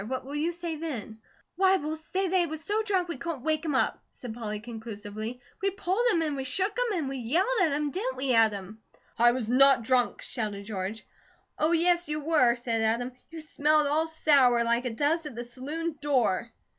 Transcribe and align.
What 0.07 0.25
will 0.25 0.33
you 0.33 0.51
say 0.51 0.77
then?" 0.77 1.19
"Why, 1.57 1.77
we'll 1.77 1.95
say 1.95 2.27
that 2.27 2.35
he 2.35 2.47
was 2.47 2.63
so 2.63 2.81
drunk 2.81 3.07
we 3.07 3.17
couldn't 3.19 3.43
wake 3.43 3.63
him 3.63 3.75
up," 3.75 4.01
said 4.09 4.33
Polly 4.33 4.59
conclusively. 4.59 5.39
"We 5.61 5.69
pulled 5.69 6.01
him, 6.11 6.23
an' 6.23 6.35
we 6.35 6.43
shook 6.43 6.75
him, 6.75 6.97
an' 6.97 7.07
we 7.07 7.17
yelled 7.17 7.47
at 7.61 7.71
him. 7.71 7.91
Didn't 7.91 8.17
we, 8.17 8.33
Adam?" 8.33 8.81
"I 9.19 9.31
was 9.31 9.47
not 9.47 9.83
drunk!" 9.83 10.23
shouted 10.23 10.63
George. 10.65 11.05
"Oh, 11.59 11.71
yes, 11.71 12.09
you 12.09 12.19
were," 12.19 12.55
said 12.55 12.81
Adam. 12.81 13.11
"You 13.29 13.41
smelled 13.41 13.85
all 13.85 14.07
sour, 14.07 14.63
like 14.63 14.85
it 14.85 14.95
does 14.95 15.27
at 15.27 15.35
the 15.35 15.43
saloon 15.43 15.99
door!" 16.01 16.51